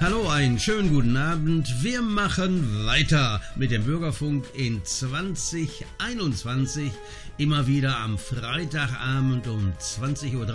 [0.00, 1.82] Hallo, einen schönen guten Abend.
[1.82, 6.92] Wir machen weiter mit dem Bürgerfunk in 2021.
[7.36, 10.46] Immer wieder am Freitagabend um 20.03 Uhr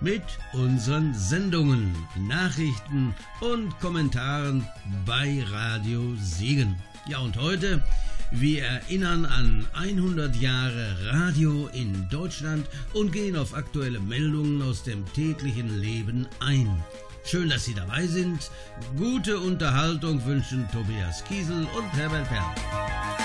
[0.00, 0.24] mit
[0.54, 4.66] unseren Sendungen, Nachrichten und Kommentaren
[5.06, 6.74] bei Radio Siegen.
[7.08, 7.80] Ja, und heute,
[8.32, 15.04] wir erinnern an 100 Jahre Radio in Deutschland und gehen auf aktuelle Meldungen aus dem
[15.12, 16.82] täglichen Leben ein.
[17.24, 18.50] Schön, dass Sie dabei sind.
[18.98, 23.23] Gute Unterhaltung wünschen Tobias Kiesel und Herbert Perl.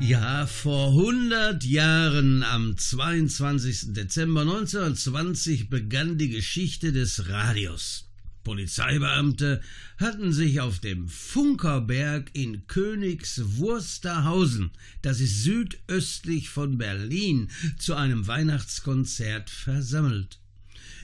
[0.00, 3.94] Ja, vor 100 Jahren, am 22.
[3.94, 8.08] Dezember 1920, begann die Geschichte des Radios.
[8.44, 9.60] Polizeibeamte
[9.98, 14.70] hatten sich auf dem Funkerberg in Königs Wusterhausen,
[15.02, 20.38] das ist südöstlich von Berlin, zu einem Weihnachtskonzert versammelt.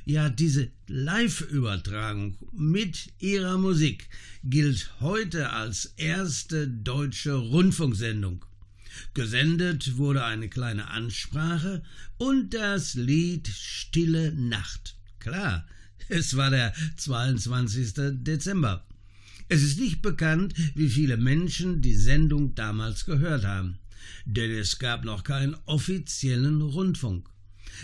[0.04, 4.09] Ja, diese Live-Übertragung mit ihrer Musik
[4.44, 8.44] gilt heute als erste deutsche Rundfunksendung.
[9.15, 11.82] Gesendet wurde eine kleine Ansprache
[12.16, 14.97] und das Lied Stille Nacht.
[15.21, 15.66] Klar,
[16.09, 17.94] es war der 22.
[18.25, 18.84] Dezember.
[19.49, 23.78] Es ist nicht bekannt, wie viele Menschen die Sendung damals gehört haben,
[24.25, 27.28] denn es gab noch keinen offiziellen Rundfunk.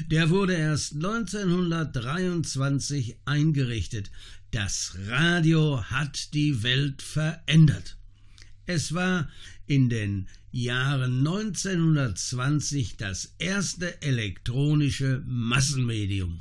[0.07, 4.13] Der wurde erst 1923 eingerichtet.
[4.51, 7.97] Das Radio hat die Welt verändert.
[8.67, 9.29] Es war
[9.67, 16.41] in den Jahren 1920 das erste elektronische Massenmedium.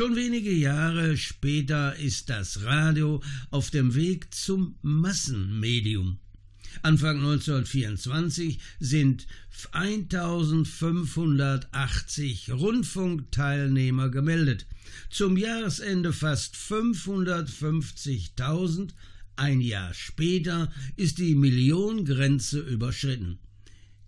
[0.02, 3.22] Schon wenige Jahre später ist das Radio
[3.52, 6.18] auf dem Weg zum Massenmedium.
[6.82, 9.28] Anfang 1924 sind
[9.70, 14.66] 1580 Rundfunkteilnehmer gemeldet.
[15.08, 18.90] Zum Jahresende fast 550.000.
[19.36, 23.38] Ein Jahr später ist die Milliongrenze überschritten.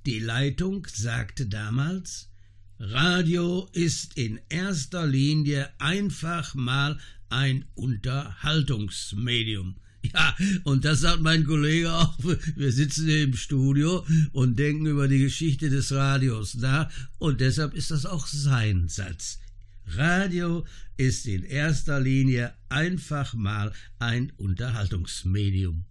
[0.06, 2.31] Die Leitung sagte damals,
[2.79, 6.99] Radio ist in erster Linie einfach mal
[7.29, 9.76] ein Unterhaltungsmedium.
[10.12, 12.19] Ja, und das sagt mein Kollege auch.
[12.56, 17.73] Wir sitzen hier im Studio und denken über die Geschichte des Radios nach und deshalb
[17.73, 19.38] ist das auch sein Satz.
[19.87, 20.67] Radio
[20.99, 25.87] ist in erster Linie einfach mal ein Unterhaltungsmedium.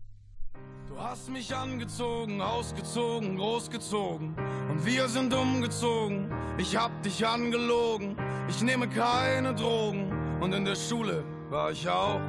[0.93, 4.35] Du hast mich angezogen, ausgezogen, großgezogen
[4.69, 6.31] und wir sind umgezogen.
[6.59, 8.15] Ich hab dich angelogen,
[8.47, 12.21] ich nehme keine Drogen und in der Schule war ich auch.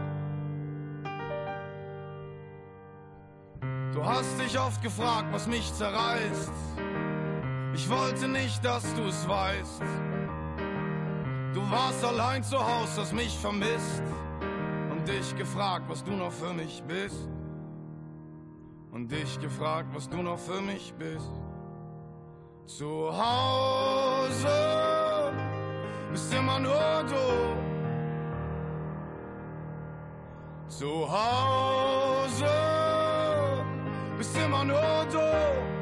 [3.93, 6.53] Du hast dich oft gefragt, was mich zerreißt.
[7.75, 9.83] Ich wollte nicht, dass du es weißt.
[11.53, 14.03] Du warst allein zu Haus, hast mich vermisst
[14.91, 17.29] und dich gefragt, was du noch für mich bist
[18.95, 21.31] und dich gefragt, was du noch für mich bist.
[22.65, 24.49] Zu Hause
[26.13, 27.27] bist immer nur du.
[30.69, 32.47] Zu Hause
[34.17, 35.19] bist immer nur du.
[35.19, 35.74] Du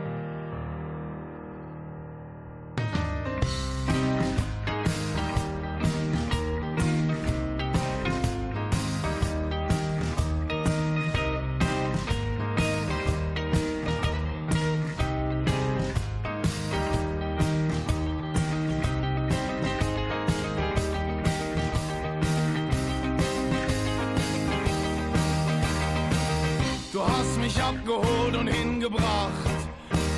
[27.63, 29.33] abgeholt und hingebracht,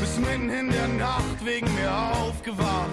[0.00, 2.90] bist mitten in der Nacht wegen mir aufgewacht.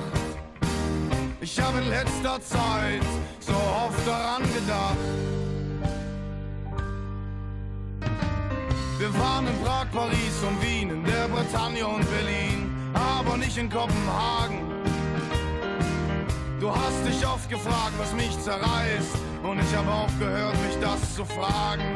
[1.40, 3.02] Ich habe in letzter Zeit
[3.40, 4.98] so oft daran gedacht.
[9.00, 13.70] Wir waren in Prag, Paris und Wien, in der Bretagne und Berlin, aber nicht in
[13.70, 14.60] Kopenhagen.
[16.60, 21.16] Du hast dich oft gefragt, was mich zerreißt, und ich habe auch gehört, mich das
[21.16, 21.96] zu fragen.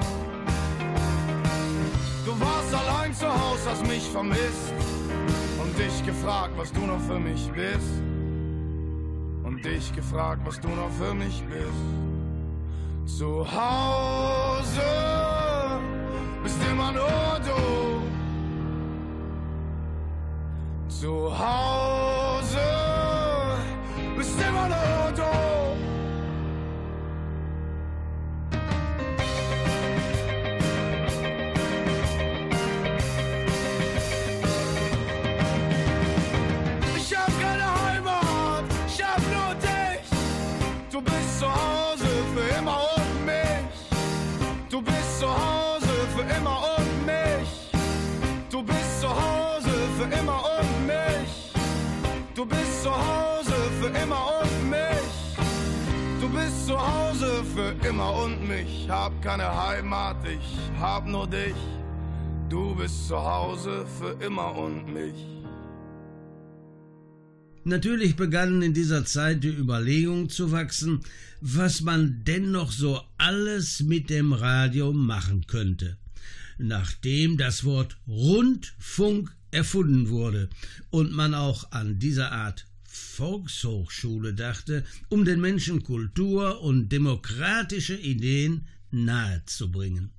[2.75, 4.73] Du allein zu Hause, hast mich vermisst
[5.61, 8.05] und dich gefragt, was du noch für mich bist
[9.65, 13.17] dich gefragt, was du noch für mich bist.
[13.17, 14.81] Zu Hause
[16.43, 18.01] bist immer nur du.
[20.87, 22.59] Zu Hause
[24.15, 24.94] bist immer nur
[41.39, 42.77] zu Hause für immer
[54.39, 55.37] und mich.
[56.19, 58.87] Du bist zu Hause für immer und mich.
[58.89, 61.55] Hab keine Heimat, ich hab nur dich.
[62.49, 65.34] Du bist zu Hause für immer und mich.
[67.67, 70.99] Natürlich begannen in dieser Zeit die Überlegungen zu wachsen,
[71.41, 75.97] was man dennoch so alles mit dem Radio machen könnte.
[76.59, 80.47] Nachdem das Wort Rundfunk erfunden wurde
[80.91, 88.67] und man auch an dieser Art Volkshochschule dachte, um den Menschen Kultur und demokratische Ideen
[88.91, 90.11] nahezubringen.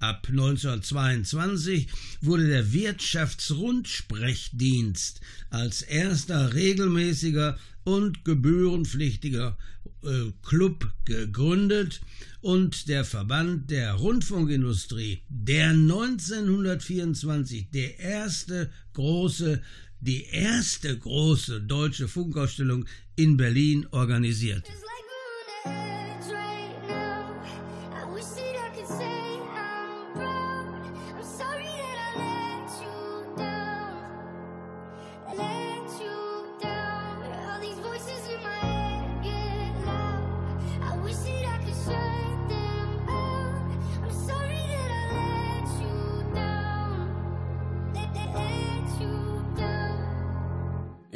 [0.00, 1.88] Ab 1922
[2.20, 9.58] wurde der Wirtschaftsrundsprechdienst als erster regelmäßiger und gebührenpflichtiger
[10.04, 12.00] äh, Club gegründet
[12.40, 19.60] und der Verband der Rundfunkindustrie, der 1924 der erste große
[20.00, 22.84] die erste große deutsche Funkausstellung
[23.16, 24.62] in Berlin organisiert.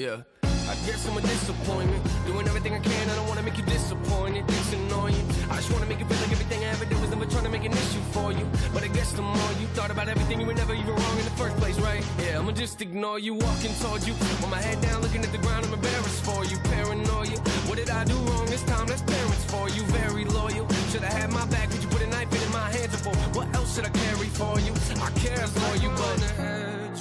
[0.02, 0.23] Yeah.
[0.42, 2.02] I guess I'm a disappointment.
[2.26, 4.42] Doing everything I can, I don't wanna make you disappointed.
[4.49, 5.26] It's annoying.
[5.49, 7.50] I just wanna make it feel like everything I ever did was never trying to
[7.50, 8.44] make an issue for you.
[8.75, 11.25] But I guess the more you thought about everything, you were never even wrong in
[11.25, 12.04] the first place, right?
[12.18, 14.14] Yeah, I'ma just ignore you, walking towards you.
[14.42, 16.59] With my head down, looking at the ground, I'm embarrassed for you.
[16.75, 17.38] Paranoia.
[17.71, 18.88] What did I do wrong this time?
[18.88, 19.82] That's parents for you.
[20.02, 20.66] Very loyal.
[20.90, 21.71] Should I have my back?
[21.71, 23.14] Would you put a knife in my hands before?
[23.38, 24.73] What else should I carry for you?
[24.99, 26.18] I care for you, but.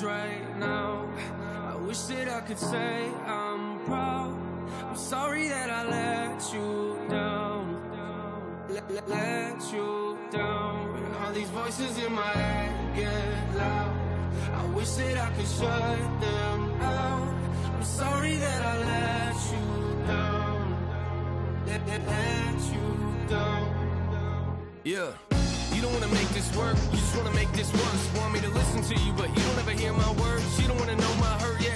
[0.03, 1.05] Right now
[1.91, 4.33] wish that I could say I'm proud.
[4.89, 7.63] I'm sorry that I let you down.
[8.69, 11.15] Let, let, you down.
[11.19, 13.93] All these voices in my head get loud.
[14.53, 17.27] I wish that I could shut them out.
[17.75, 19.67] I'm sorry that I let you
[20.07, 20.63] down.
[21.67, 22.87] Let, let, let you
[23.27, 24.57] down.
[24.85, 25.11] Yeah.
[25.73, 28.03] You don't wanna make this work, you just wanna make this worse.
[28.17, 30.61] Want me to listen to you, but you don't ever hear my words.
[30.61, 31.70] You don't wanna know my hurt yet.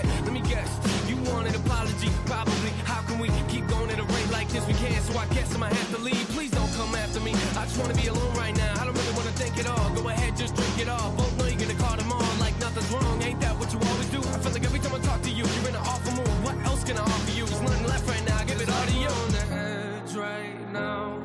[4.56, 4.68] This?
[4.68, 6.26] We can't, so I guess I'ma have to leave.
[6.30, 7.32] Please don't come after me.
[7.60, 8.74] I just wanna be alone right now.
[8.80, 9.90] I don't really wanna think at all.
[9.94, 11.12] Go ahead, just drink it all.
[11.12, 13.22] Both know you're gonna call them on like nothing's wrong.
[13.22, 14.20] Ain't that what you always do?
[14.20, 16.36] I feel like every time I talk to you, you're in an awful mood.
[16.48, 17.46] What else can I offer you?
[17.46, 18.38] There's nothing left right now.
[18.38, 19.12] I give it all to you.
[19.22, 21.22] On the edge right now.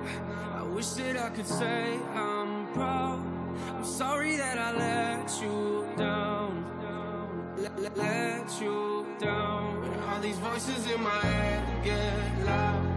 [0.58, 3.20] I wish that I could say I'm proud.
[3.76, 6.50] I'm sorry that I let you down.
[7.58, 9.70] Let, let you down.
[10.08, 12.89] All these voices in my head get loud.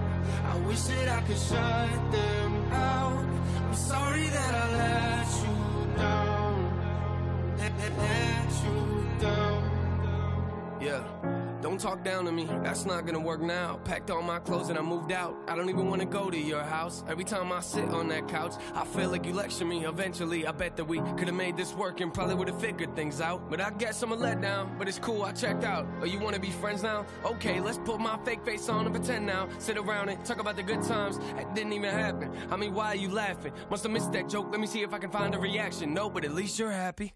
[0.45, 3.25] I wish that I could shut them out.
[3.67, 7.57] I'm sorry that I let you down.
[7.57, 8.77] Let, let, let you
[9.19, 10.79] down.
[10.81, 11.42] Yeah.
[11.63, 13.79] Don't talk down to me, that's not gonna work now.
[13.85, 15.33] Packed all my clothes and I moved out.
[15.47, 17.05] I don't even wanna go to your house.
[17.07, 19.85] Every time I sit on that couch, I feel like you lecture me.
[19.85, 23.49] Eventually, I bet that we could've made this work and probably would've figured things out.
[23.49, 25.87] But I guess I'm a letdown, but it's cool, I checked out.
[26.01, 27.05] Oh, you wanna be friends now?
[27.23, 29.47] Okay, let's put my fake face on and pretend now.
[29.59, 31.17] Sit around and talk about the good times.
[31.37, 32.29] That didn't even happen.
[32.51, 33.53] I mean, why are you laughing?
[33.69, 34.49] Must have missed that joke.
[34.51, 35.93] Let me see if I can find a reaction.
[35.93, 37.13] No, but at least you're happy.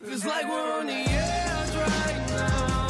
[0.00, 2.89] Feels like we're on the edge right now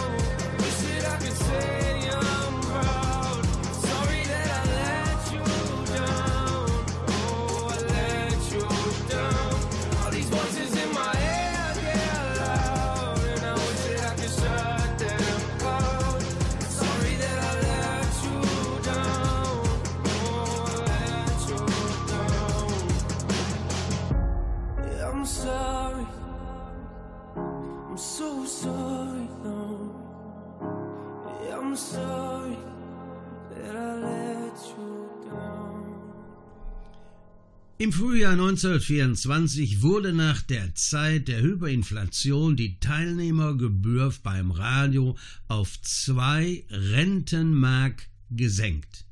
[37.81, 45.17] Im Frühjahr 1924 wurde nach der Zeit der Hyperinflation die Teilnehmergebühr beim Radio
[45.49, 49.07] auf zwei Rentenmark gesenkt.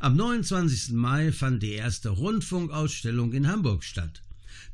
[0.00, 0.92] Am 29.
[0.92, 4.23] Mai fand die erste Rundfunkausstellung in Hamburg statt.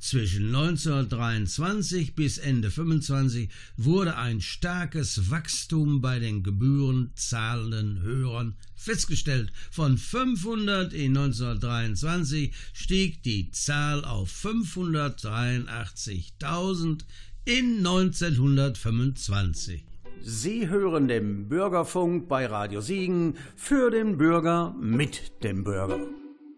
[0.01, 9.53] Zwischen 1923 bis Ende 25 wurde ein starkes Wachstum bei den gebührenzahlenden Hörern festgestellt.
[9.71, 17.01] Von 500 in 1923 stieg die Zahl auf 583.000
[17.45, 19.85] in 1925.
[20.23, 26.01] Sie hören den Bürgerfunk bei Radio Siegen für den Bürger mit dem Bürger.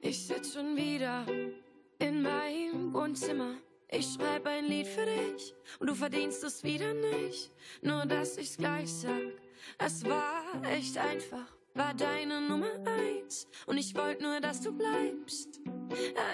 [0.00, 1.26] Ich sitz schon wieder
[2.02, 3.54] in meinem Wohnzimmer.
[3.88, 7.52] Ich schreib ein Lied für dich und du verdienst es wieder nicht.
[7.82, 9.32] Nur dass ich's gleich sag,
[9.78, 15.60] es war echt einfach, war deine Nummer eins und ich wollte nur, dass du bleibst.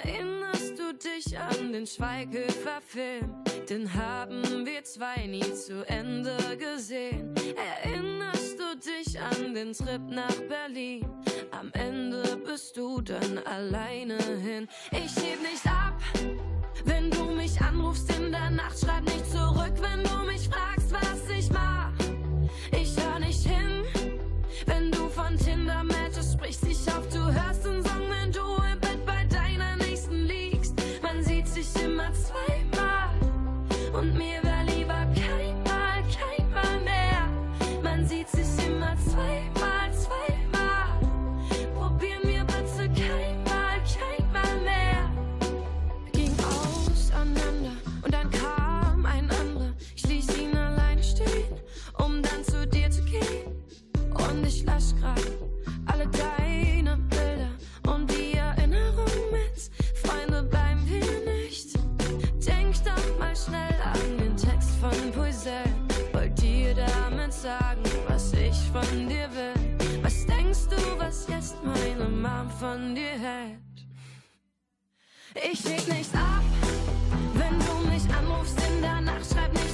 [0.04, 3.44] Erinnerst du dich an den Schweighöfer-Film?
[3.68, 7.34] Den haben wir zwei nie zu Ende gesehen.
[7.84, 8.47] Erinnerst
[8.84, 11.04] dich an den Trip nach Berlin?
[11.50, 14.68] Am Ende bist du dann alleine hin.
[14.92, 16.00] Ich heb nicht ab,
[16.84, 18.78] wenn du mich anrufst in der Nacht.
[18.78, 21.92] Schreib nicht zurück, wenn du mich fragst, was ich mach.
[22.72, 23.84] Ich hör nicht hin,
[24.66, 26.64] wenn du von Tinder-Matches sprichst.
[26.64, 28.40] Ich hoffe, du hörst den Song, wenn du
[28.72, 30.74] im Bett bei deiner Nächsten liegst.
[31.02, 33.10] Man sieht sich immer zweimal
[33.92, 34.47] und mir
[72.58, 73.58] von dir hält?
[75.34, 76.42] Ich leg nicht ab,
[77.34, 79.24] wenn du mich anrufst in der Nacht.
[79.32, 79.67] Schreib nicht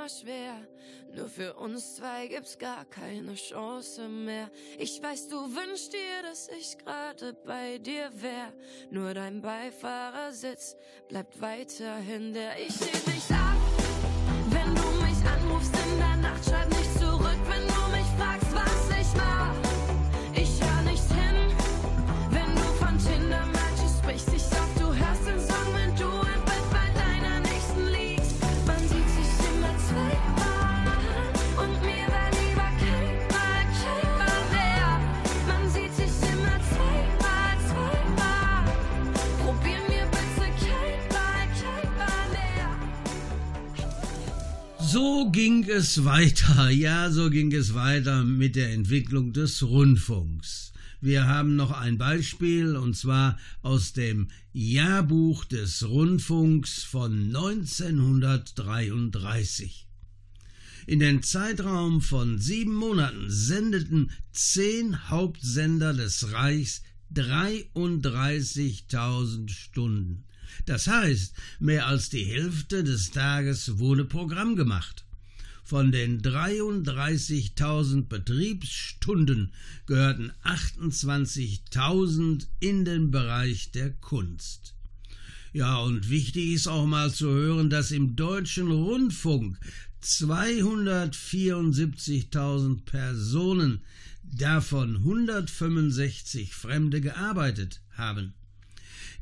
[0.00, 0.54] mal schwer.
[1.14, 4.50] Nur für uns zwei gibt's gar keine Chance mehr.
[4.78, 8.52] Ich weiß, du wünschst dir, dass ich gerade bei dir wär.
[8.90, 10.76] Nur dein Beifahrersitz
[11.08, 12.58] bleibt weiterhin der.
[12.60, 13.56] Ich seh nicht ab,
[14.50, 16.09] wenn du mich anrufst in der
[44.92, 50.72] So ging es weiter, ja, so ging es weiter mit der Entwicklung des Rundfunks.
[51.00, 59.86] Wir haben noch ein Beispiel, und zwar aus dem Jahrbuch des Rundfunks von 1933.
[60.88, 66.82] In den Zeitraum von sieben Monaten sendeten zehn Hauptsender des Reichs
[67.14, 70.24] 33.000 Stunden.
[70.66, 75.06] Das heißt, mehr als die Hälfte des Tages wurde Programm gemacht.
[75.64, 79.52] Von den 33.000 Betriebsstunden
[79.86, 84.74] gehörten 28.000 in den Bereich der Kunst.
[85.52, 89.58] Ja, und wichtig ist auch mal zu hören, dass im deutschen Rundfunk
[90.02, 93.80] 274.000 Personen,
[94.22, 98.34] davon 165 Fremde gearbeitet haben.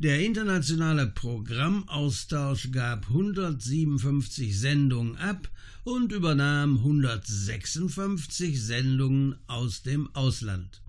[0.01, 5.51] Der internationale Programmaustausch gab 157 Sendungen ab
[5.83, 10.83] und übernahm 156 Sendungen aus dem Ausland.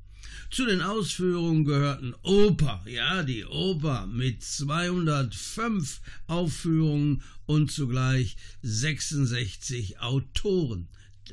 [0.52, 10.88] Zu den Ausführungen gehörten Oper, ja, die Oper mit 205 Aufführungen und zugleich 66 Autoren.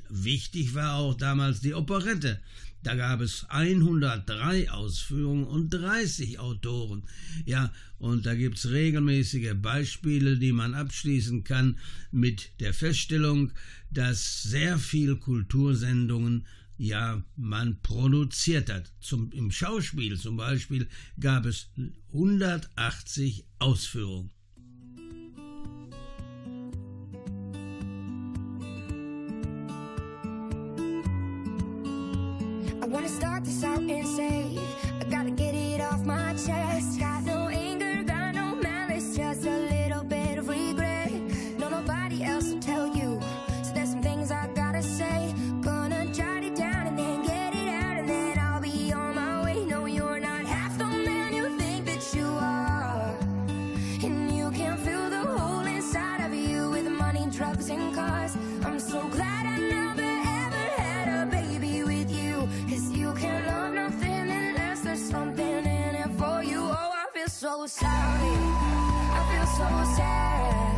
[0.09, 2.41] Wichtig war auch damals die Operette.
[2.87, 7.03] Da gab es 103 Ausführungen und 30 Autoren.
[7.45, 11.81] Ja, und da gibt es regelmäßige Beispiele, die man abschließen kann
[12.13, 13.51] mit der Feststellung,
[13.91, 16.47] dass sehr viel Kultursendungen
[16.79, 18.93] ja, man produziert hat.
[19.01, 20.87] Zum, Im Schauspiel zum Beispiel
[21.19, 21.69] gab es
[22.13, 24.31] 180 Ausführungen.
[33.07, 34.59] I wanna start this out and say
[35.01, 36.99] I gotta get it off my chest.
[36.99, 41.13] Got no anger, got no malice, just a little bit of regret.
[41.57, 43.21] No, nobody else will tell you.
[43.63, 45.33] So there's some things I gotta say.
[45.61, 49.45] Gonna jot it down and then get it out, and then I'll be on my
[49.45, 49.65] way.
[49.67, 53.17] No, you're not half the man you think that you are.
[54.03, 58.37] And you can fill the hole inside of you with money, drugs, and cars.
[69.47, 70.76] So sad.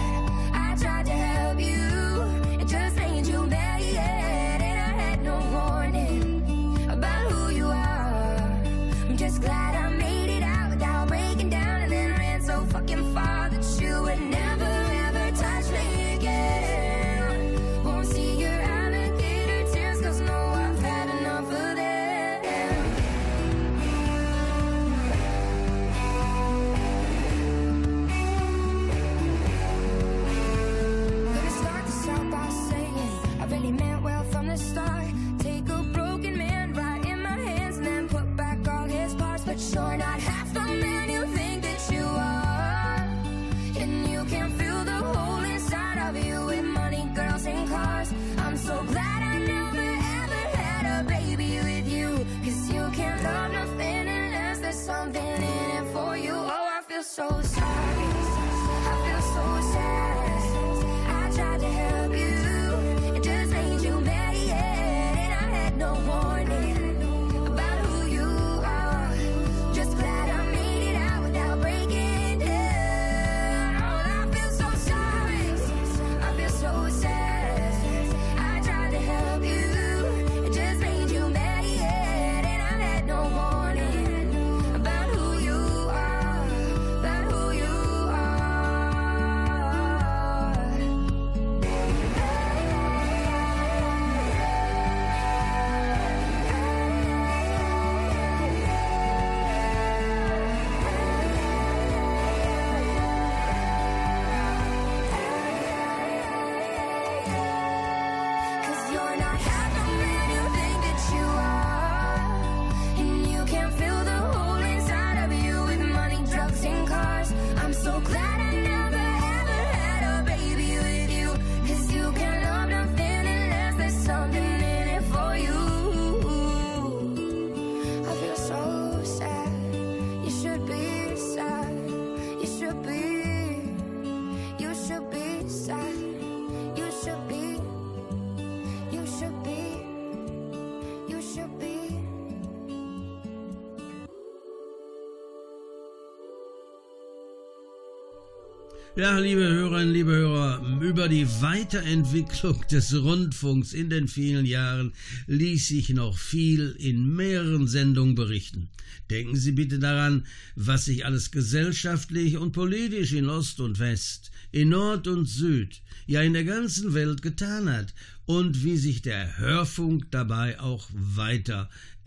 [148.98, 154.92] Ja, liebe Hörerinnen, liebe Hörer, über die Weiterentwicklung des Rundfunks in den vielen Jahren
[155.28, 158.70] ließ sich noch viel in mehreren Sendungen berichten.
[159.08, 164.70] Denken Sie bitte daran, was sich alles gesellschaftlich und politisch in Ost und West, in
[164.70, 167.94] Nord und Süd, ja in der ganzen Welt getan hat
[168.26, 170.88] und wie sich der Hörfunk dabei auch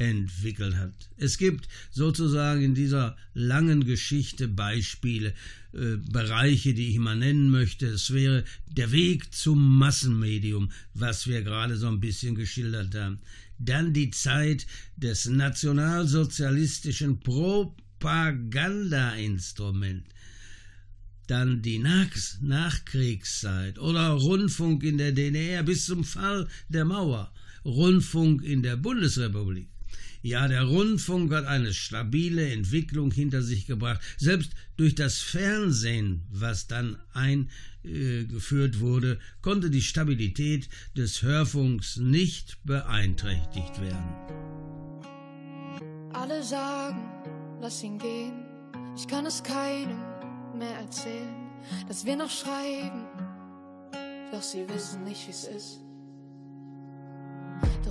[0.01, 0.93] weiterentwickelt hat.
[1.17, 5.33] Es gibt sozusagen in dieser langen Geschichte Beispiele,
[5.73, 7.87] äh, Bereiche, die ich mal nennen möchte.
[7.87, 13.19] Es wäre der Weg zum Massenmedium, was wir gerade so ein bisschen geschildert haben.
[13.59, 14.65] Dann die Zeit
[14.97, 20.09] des nationalsozialistischen Propagandainstruments
[21.27, 22.09] dann die Nach
[22.41, 27.31] Nachkriegszeit oder Rundfunk in der DDR bis zum Fall der Mauer,
[27.63, 29.69] Rundfunk in der Bundesrepublik.
[30.23, 34.01] Ja, der Rundfunk hat eine stabile Entwicklung hinter sich gebracht.
[34.17, 43.81] Selbst durch das Fernsehen, was dann eingeführt wurde, konnte die Stabilität des Hörfunks nicht beeinträchtigt
[43.81, 44.09] werden.
[46.13, 46.99] Alle sagen,
[47.59, 48.33] lass ihn gehen.
[48.95, 49.97] Ich kann es keinem
[50.55, 51.49] mehr erzählen,
[51.87, 53.05] dass wir noch schreiben.
[54.31, 55.79] Doch sie wissen nicht, wie's ist.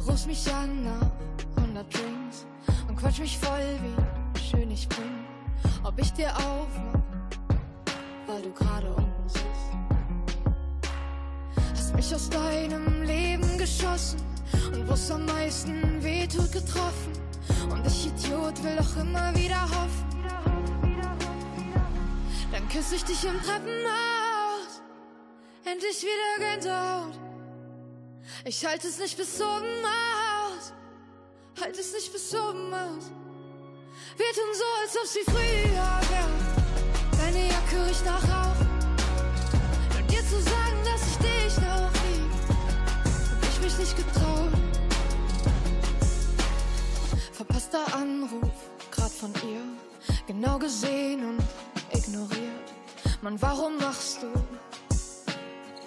[0.01, 1.11] Du rufst mich an nach
[1.57, 2.47] 100 Drinks
[2.89, 5.27] und quatsch mich voll, wie schön ich bin.
[5.85, 7.03] Ob ich dir aufmach,
[8.27, 9.45] weil du gerade unten sitzt.
[11.75, 14.21] Hast mich aus deinem Leben geschossen
[14.73, 17.13] und wo's am meisten wehtut getroffen.
[17.71, 20.25] Und ich Idiot will doch immer wieder hoffen.
[22.51, 24.81] Dann küsse ich dich im Treppenhaus.
[25.67, 27.30] Endlich wieder Gänsehaut.
[28.45, 30.73] Ich halte es nicht bis oben aus.
[31.61, 33.11] Halt es nicht bis oben aus.
[34.17, 36.29] Wir tun so, als ob sie früher wäre.
[37.19, 38.61] Deine Jacke riecht nach Rauch.
[39.99, 42.31] Und dir zu sagen, dass ich dich noch lieb,
[43.31, 44.53] hab ich mich nicht getraut.
[47.33, 49.63] Verpasster Anruf, grad von ihr.
[50.27, 51.43] Genau gesehen und
[51.97, 52.73] ignoriert.
[53.23, 54.33] Mann, warum machst du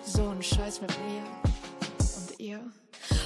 [0.06, 1.53] so einen Scheiß mit mir
[2.44, 2.60] und ihr?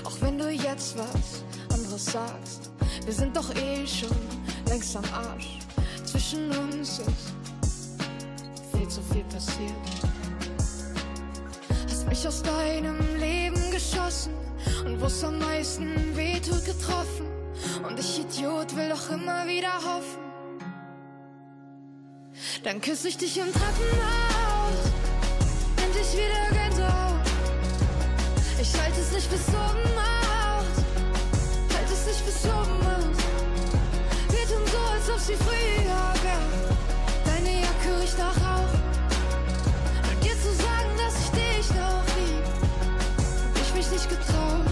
[0.03, 2.71] Auch wenn du jetzt was anderes sagst,
[3.06, 4.15] wir sind doch eh schon
[4.67, 5.60] längst am Arsch.
[6.06, 7.97] Zwischen uns ist
[8.75, 9.71] viel zu viel passiert.
[11.89, 14.34] Hast mich aus deinem Leben geschossen
[14.86, 17.27] und wo's am meisten wehtut getroffen.
[17.88, 20.27] Und ich Idiot will doch immer wieder hoffen.
[22.63, 24.91] Dann küsse ich dich im Treppenhaus.
[25.84, 26.46] Endlich wieder Gänsehaut.
[28.60, 30.84] Ich halte es nicht bis oben aus.
[31.76, 33.17] Halt es nicht bis oben aus.
[34.30, 36.76] Wir tun so, als ob sie früher wäre.
[37.24, 38.74] Deine Jacke riecht nach Rauch.
[40.10, 42.46] Und dir zu sagen, dass ich dich noch lieb,
[43.54, 44.66] hab ich mich nicht getraut.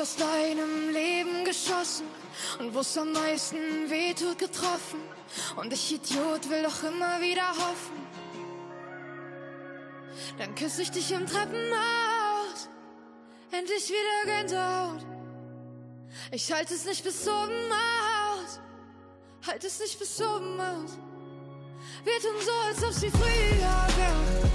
[0.00, 2.06] Aus deinem Leben geschossen
[2.58, 4.98] und wo's am meisten wehtut getroffen.
[5.56, 8.00] Und ich Idiot will doch immer wieder hoffen.
[10.38, 12.70] Dann küsse ich dich im Treppenhaus.
[13.50, 15.04] Endlich wieder Gänsehaut.
[16.30, 18.58] Ich halte es nicht bis oben aus.
[19.46, 20.92] Halt es nicht bis oben aus.
[22.04, 24.50] Wir tun so, als ob sie früher wäre.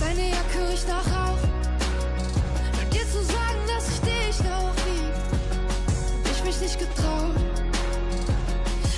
[0.00, 1.55] Deine Jacke riecht nach Rauch.
[6.46, 7.34] Mich nicht getraut.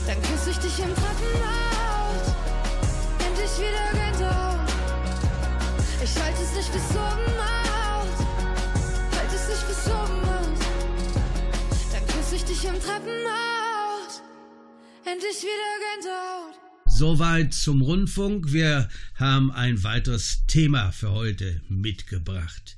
[0.06, 2.34] Dann küsse ich dich im Treppenhaus.
[3.26, 4.68] Endlich wieder Gänsehaut.
[6.04, 8.16] Ich halte es nicht bis oben aus.
[9.16, 10.58] Halt es nicht bis oben aus.
[11.92, 14.22] Dann küsse ich dich im Treppenhaus.
[15.06, 16.54] Endlich wieder Gänsehaut.
[16.87, 18.52] Soweit zum Rundfunk.
[18.52, 22.76] Wir haben ein weiteres Thema für heute mitgebracht.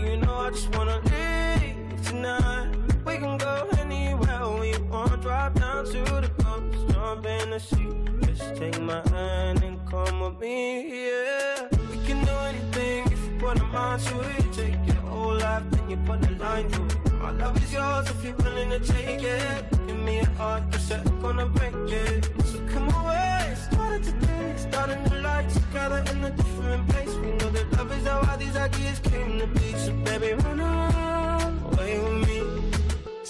[0.00, 2.74] You know I just wanna leave tonight.
[3.04, 5.20] We can go anywhere we want.
[5.22, 7.88] Drop down to the coast, jump in the sea.
[8.26, 11.68] Just take my hand and come with me, yeah.
[11.90, 14.52] We can do anything if you put a mind to it.
[14.52, 17.09] Take your whole life, then you put the line through it.
[17.20, 19.64] My love is yours if you're willing to take it.
[19.86, 22.30] Give me a heart, I'm gonna break it.
[22.46, 27.14] So come away, started today, starting the life together in a different place.
[27.16, 29.74] We know that love is how all these ideas came to be.
[29.74, 32.39] So baby, run away with me.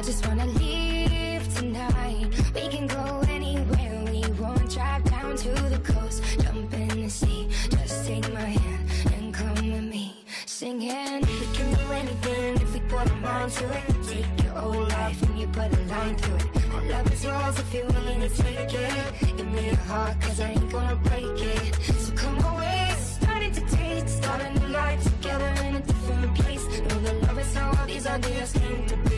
[0.00, 2.26] I just wanna leave tonight.
[2.54, 4.70] We can go anywhere we want.
[4.70, 7.48] Drive down to the coast, jump in the sea.
[7.68, 10.16] Just take my hand and come with me.
[10.46, 13.84] Singing, we can do anything if we put our mind to it.
[14.08, 16.72] Take your whole life and you put a line through it.
[16.72, 19.36] My love is yours if you're willing to take it.
[19.36, 21.74] Give me your heart, cause I ain't gonna break it.
[21.98, 26.64] So come away, starting to taste, starting to life together in a different place.
[26.88, 29.09] Know the love is how all these ideas came to be.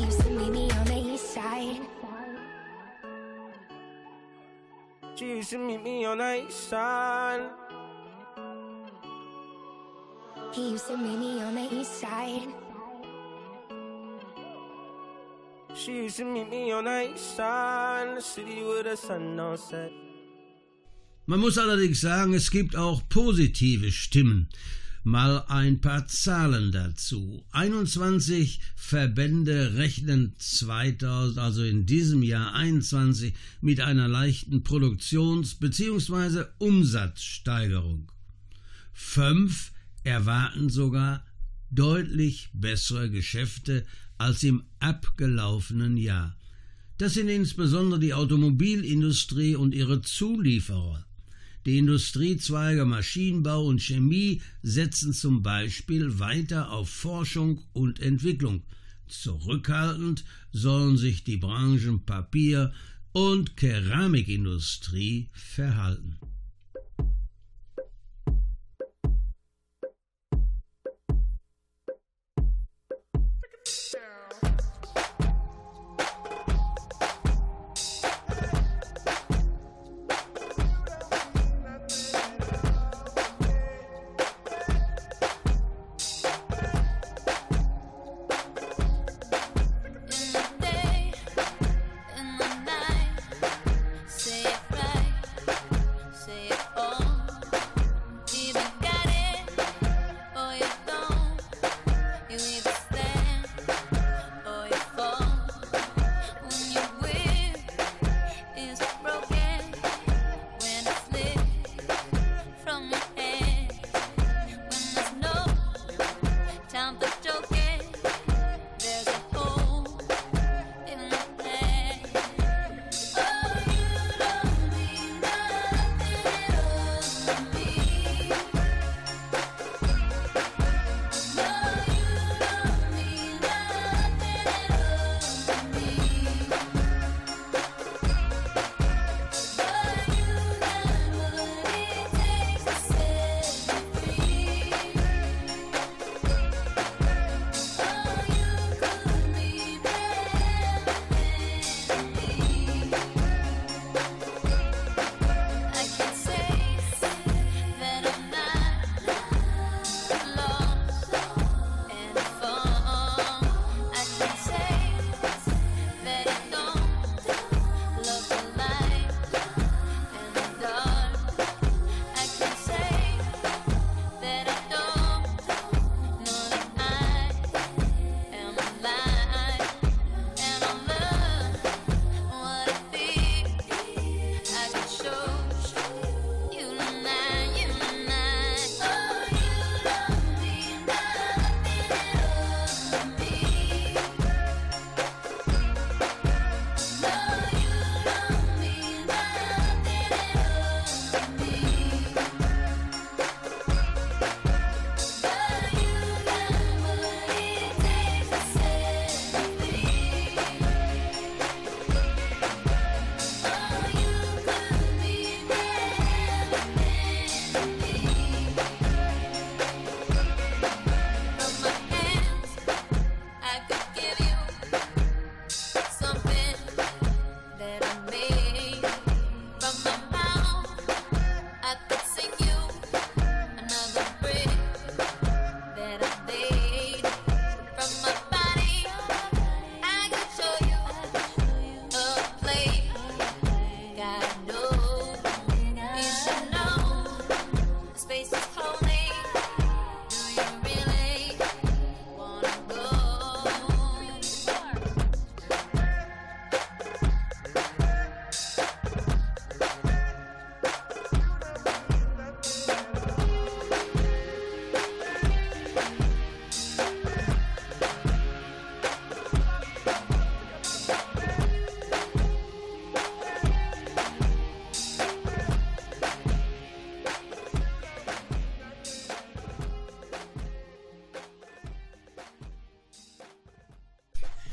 [0.00, 1.50] He used to meet me on the east side.
[5.30, 7.48] Used to meet me on the east side.
[10.52, 12.69] He used to meet me on the east side.
[15.74, 19.58] She used to meet me on the east side, the city where the sun don't
[19.58, 19.92] set.
[21.26, 24.48] Man muss allerdings sagen, es gibt auch positive Stimmen.
[25.04, 27.44] Mal ein paar Zahlen dazu.
[27.52, 36.44] 21 Verbände rechnen 2000, also in diesem Jahr 21, mit einer leichten Produktions- bzw.
[36.58, 38.12] Umsatzsteigerung.
[38.92, 39.72] Fünf
[40.04, 41.24] erwarten sogar
[41.70, 43.86] deutlich bessere Geschäfte
[44.20, 46.36] als im abgelaufenen Jahr.
[46.98, 51.06] Das sind insbesondere die Automobilindustrie und ihre Zulieferer.
[51.64, 58.62] Die Industriezweige Maschinenbau und Chemie setzen zum Beispiel weiter auf Forschung und Entwicklung.
[59.08, 62.74] Zurückhaltend sollen sich die Branchen Papier
[63.12, 66.18] und Keramikindustrie verhalten.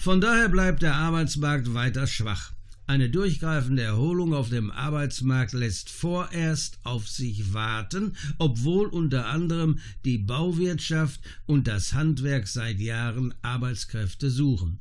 [0.07, 2.53] Von daher bleibt der Arbeitsmarkt weiter schwach.
[2.85, 10.17] Eine durchgreifende Erholung auf dem Arbeitsmarkt lässt vorerst auf sich warten, obwohl unter anderem die
[10.17, 14.79] Bauwirtschaft und das Handwerk seit Jahren Arbeitskräfte suchen.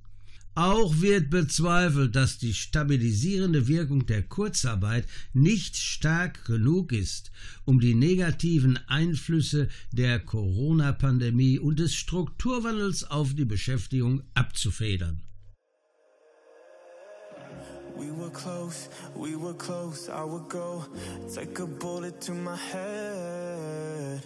[0.57, 5.05] Auch wird bezweifelt, dass die stabilisierende Wirkung der Kurzarbeit
[5.35, 7.31] nicht stark genug ist,
[7.67, 15.21] um die negativen Einflüsse der Corona-Pandemie und des Strukturwandels auf die Beschäftigung abzufedern.
[17.97, 20.09] We were close, we were close.
[20.09, 20.85] I would go
[21.35, 24.21] take a bullet to my head.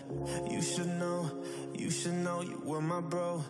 [0.50, 1.30] You should know,
[1.74, 3.44] you should know you were my bro.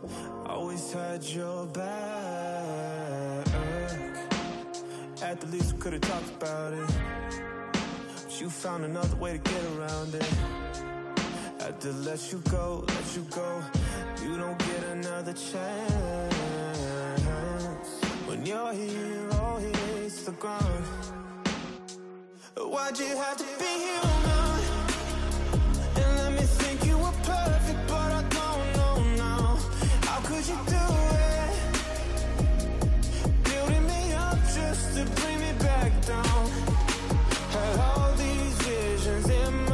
[0.47, 3.47] Always had your back.
[5.23, 6.91] At the least, we could have talked about it.
[8.15, 10.29] But you found another way to get around it.
[11.61, 13.63] Had to let you go, let you go.
[14.23, 16.35] You don't get another chance.
[18.27, 19.30] When you're here,
[20.11, 20.85] hits the ground.
[22.57, 24.61] Why'd you have to be human?
[26.01, 29.59] And let me think you were perfect, but I don't know now.
[30.07, 30.85] How could you do
[31.29, 31.53] it?
[33.45, 36.51] Building me up just to bring me back down.
[37.55, 39.70] Had all these visions in my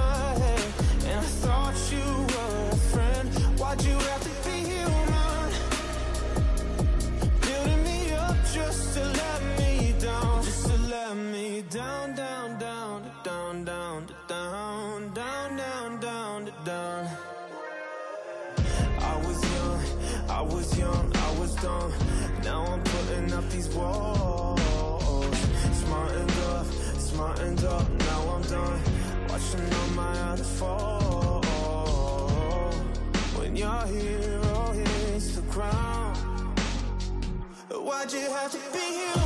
[38.09, 39.26] You have to be human?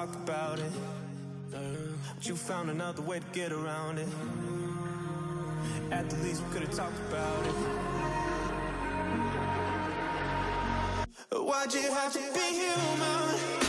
[0.00, 0.72] Talked about it.
[1.50, 4.08] But you found another way to get around it.
[5.90, 7.54] At the least, we could have talked about it.
[11.32, 13.59] Why'd you have to be human?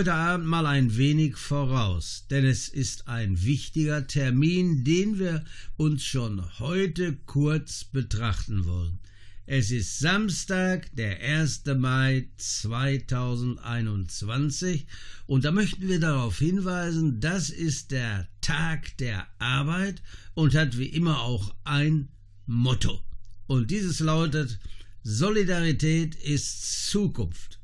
[0.00, 5.44] Heute Abend mal ein wenig voraus, denn es ist ein wichtiger Termin, den wir
[5.76, 8.98] uns schon heute kurz betrachten wollen.
[9.44, 11.64] Es ist Samstag, der 1.
[11.76, 14.86] Mai 2021
[15.26, 20.86] und da möchten wir darauf hinweisen, das ist der Tag der Arbeit und hat wie
[20.86, 22.08] immer auch ein
[22.46, 23.04] Motto.
[23.46, 24.58] Und dieses lautet
[25.02, 27.59] Solidarität ist Zukunft.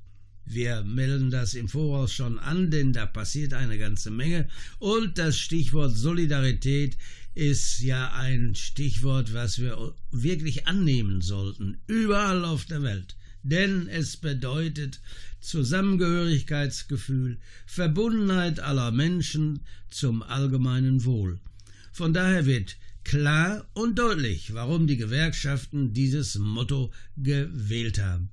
[0.49, 4.49] Wir melden das im Voraus schon an, denn da passiert eine ganze Menge.
[4.79, 6.97] Und das Stichwort Solidarität
[7.35, 13.17] ist ja ein Stichwort, was wir wirklich annehmen sollten, überall auf der Welt.
[13.43, 15.01] Denn es bedeutet
[15.41, 21.41] Zusammengehörigkeitsgefühl, Verbundenheit aller Menschen zum allgemeinen Wohl.
[21.93, 28.31] Von daher wird klar und deutlich, warum die Gewerkschaften dieses Motto gewählt haben.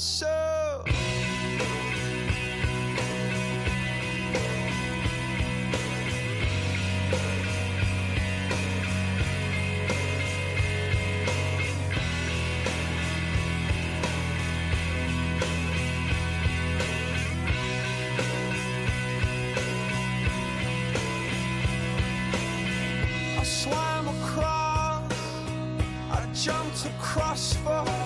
[0.00, 0.82] So.
[23.36, 25.12] I swam across,
[26.10, 27.99] I jumped across for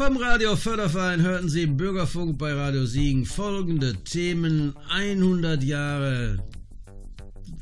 [0.00, 6.38] Vom Radio Förderverein hörten Sie im Bürgerfunk bei Radio Siegen folgende Themen 100 Jahre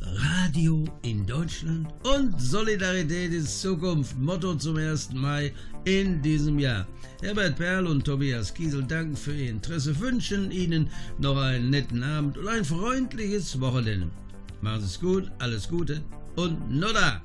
[0.00, 5.14] Radio in Deutschland und Solidarität ist Zukunft, Motto zum 1.
[5.14, 5.52] Mai
[5.84, 6.86] in diesem Jahr.
[7.22, 12.38] Herbert Perl und Tobias Kiesel danken für Ihr Interesse, wünschen Ihnen noch einen netten Abend
[12.38, 14.10] und ein freundliches Wochenende.
[14.60, 16.02] Machen Sie es gut, alles Gute
[16.36, 17.20] und Nodda!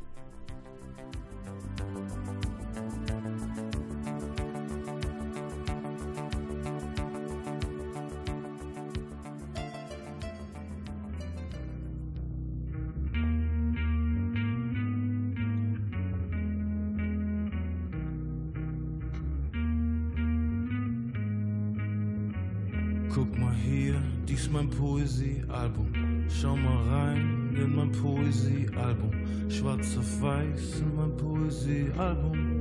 [23.13, 26.25] Guck mal hier, dies mein Poesiealbum.
[26.29, 29.11] Schau mal rein in mein Poesiealbum.
[29.49, 32.52] Schwarz auf weiß in mein Poesiealbum.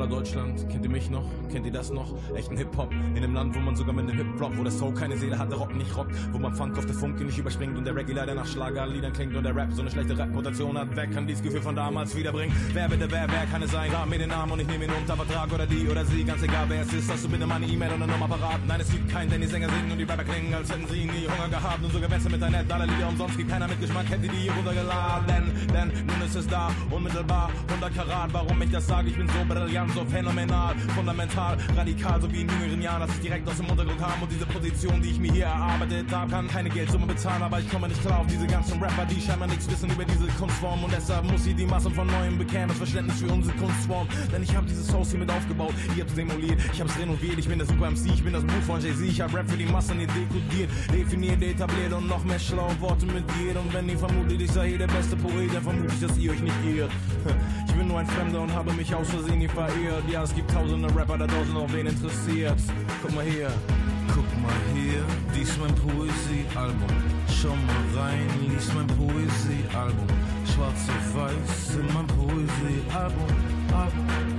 [0.00, 1.26] Hallo Deutschland, kennt ihr mich noch?
[1.52, 2.14] Kennt ihr das noch?
[2.34, 5.14] Echten Hip-Hop in einem Land, wo man sogar mit dem Hip-Flop, wo der Soul keine
[5.18, 7.84] Seele hat, der Rock nicht rockt, wo man Funk auf der Funke nicht überspringt und
[7.84, 10.88] der Reggae leider nach Schlagerliedern klingt und der Rap so eine schlechte Reputation hat.
[10.94, 12.56] Wer kann dieses Gefühl von damals wiederbringen?
[12.72, 13.90] Wer bitte, wer, wer kann es sein?
[13.90, 16.42] Sag mir den Namen und ich nehme ihn unter Vertrag oder die oder sie, ganz
[16.42, 18.60] egal wer es ist, hast du bitte meine E-Mail und eine Nummer parat.
[18.66, 21.04] Nein, es gibt keinen, denn die Sänger singen und die Rapper klingen, als hätten sie
[21.04, 23.78] nie Hunger gehabt und sogar wenn mit ein Net alle Lieder umsonst gibt, keiner mit
[23.78, 25.52] Geschmack hätte die hier runtergeladen.
[25.74, 29.44] Denn nun ist es da, unmittelbar, 100 Karat, warum ich das sage, ich bin so
[29.46, 33.56] brillant ganz so phänomenal, fundamental, radikal, so wie in jüngeren Jahren, dass ich direkt aus
[33.56, 37.06] dem Untergrund kam und diese Position, die ich mir hier erarbeitet habe, kann keine Geldsumme
[37.06, 40.04] bezahlen, aber ich komme nicht klar auf diese ganzen Rapper, die scheinbar nichts wissen über
[40.04, 43.56] diese Kunstform und deshalb muss sie die Massen von Neuem bekehren, das Verständnis für unsere
[43.56, 47.38] Kunstform, denn ich habe dieses Haus hier mit aufgebaut, ihr habt's demoliert, ich hab's renoviert,
[47.38, 49.56] ich bin der Super MC, ich bin das Buch von Jay-Z, ich hab Rap für
[49.56, 53.58] die Massen hier dekodiert, definiert, etabliert und noch mehr schlaue Worte mit dir.
[53.58, 56.32] Und wenn ihr vermutet, ich sei hier der beste Poet, dann vermute ich, dass ihr
[56.32, 56.90] euch nicht irrt.
[57.66, 60.04] Ich bin nur ein Fremder und habe mich aus Versehen hier verirrt.
[60.10, 62.58] Ja, es gibt tausende Rapper da draußen, auch wen interessiert.
[63.02, 63.50] Guck mal hier.
[64.14, 65.04] Guck mal hier,
[65.34, 66.90] dies mein Poesiealbum.
[67.28, 70.08] Schau mal rein, lies mein Poesiealbum.
[70.44, 72.90] Schwarz auf weiß in mein Poesiealbum.
[72.92, 73.28] Album,
[73.72, 74.29] Album, Album.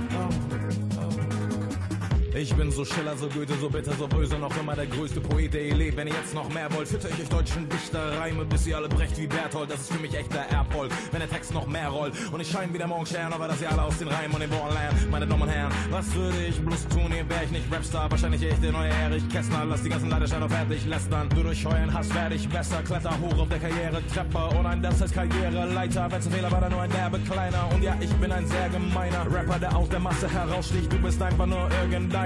[2.42, 5.54] Ich bin so Schiller, so Goethe, so bitter, so böse, noch immer der größte Poet,
[5.54, 5.96] der ihr lebt.
[5.96, 8.88] Wenn ihr jetzt noch mehr wollt, fütter ich euch deutschen Dichter Reime, bis ihr alle
[8.88, 9.70] brecht wie Berthold.
[9.70, 12.14] Das ist für mich echter Erfolg, wenn der Text noch mehr rollt.
[12.32, 14.50] Und ich scheine wieder morgen Stern, aber dass ihr alle aus den Reimen und den
[14.50, 15.08] Worten lernt.
[15.08, 18.42] Meine Damen und Herren, was würde ich bloß tun, hier wär ich nicht Rapstar, wahrscheinlich
[18.42, 19.64] echt der neue Erich Kästner.
[19.64, 21.28] Lass die ganzen Leidenschaft auf fertig lästern.
[21.28, 24.48] Du durch euren Hass werde ich besser, kletter hoch auf der Karriere-Treppe.
[24.58, 26.10] Oh nein, das heißt Karriereleiter.
[26.10, 27.70] Wenn's ein Fehler war, dann nur ein derbe Kleiner.
[27.72, 30.92] Und ja, ich bin ein sehr gemeiner Rapper, der aus der Masse heraussticht.
[30.92, 31.68] Du bist einfach nur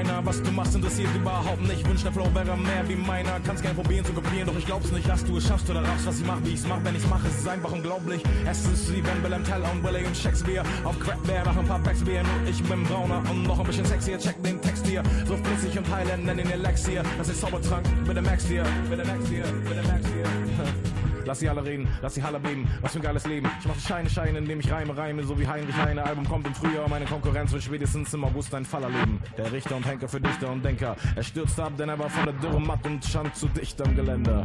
[0.06, 0.26] irgendeiner.
[0.26, 1.86] Was du machst, interessiert überhaupt nicht.
[1.88, 3.40] Wünsch, der Flow wäre mehr wie meiner.
[3.40, 6.06] Kannst gern probieren zu kopieren, doch ich glaub's nicht, dass du es schaffst oder raffst,
[6.06, 6.82] was ich mach, wie ich's mach.
[6.82, 8.22] Wenn ich's mache, ist es einfach unglaublich.
[8.48, 11.80] Es ist wie wenn Willem Teller und William Shakespeare auf Crack Bear machen ein paar
[11.80, 12.20] Packs Bier.
[12.20, 14.18] Und ich bin brauner und noch ein bisschen sexier.
[14.18, 15.02] Check den Text hier.
[15.26, 17.02] So flüssig und heilend, nenn ihn Lex hier.
[17.18, 18.64] Das ist Zaubertrank, bitte Max hier.
[18.88, 20.95] Bitte Max hier, bitte Max hier.
[21.26, 22.68] Lass sie alle reden, lass sie alle beben.
[22.80, 23.50] Was für ein geiles Leben.
[23.58, 26.04] Ich mache Scheine, Scheine, indem ich reime, reime, so wie Heinrich Heine.
[26.04, 29.20] Album kommt im Frühjahr, meine Konkurrenz wird spätestens im August ein Fall erleben.
[29.36, 30.94] Der Richter und Henker für Dichter und Denker.
[31.16, 33.96] Er stürzte ab, denn er war von der Dürre matt und stand zu dicht am
[33.96, 34.44] Geländer.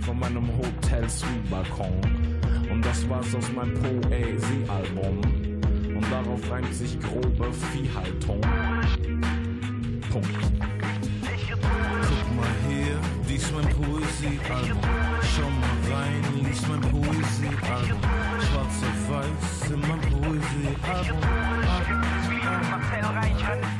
[0.00, 2.00] Von meinem Hotel Suite Balkon.
[2.72, 5.20] Und das war's aus meinem Poesie-Album.
[5.94, 8.40] Und darauf reimt sich grobe Viehhaltung.
[10.10, 10.73] Punkt.
[13.34, 14.80] Dies mein Poesiealbum.
[15.20, 18.00] Schau mal rein, lies mein Poesiealbum.
[18.38, 21.18] Schwarz auf weiß in mein Poesiealbum.
[21.74, 22.04] Album,
[23.06, 23.73] Oh,